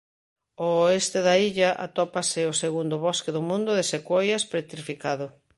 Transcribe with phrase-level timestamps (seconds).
[0.61, 5.27] Ao oeste da illa atópase o segundo bosque do mundo de sequoias petrificado.